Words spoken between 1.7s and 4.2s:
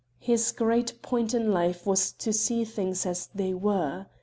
was to see things as they were.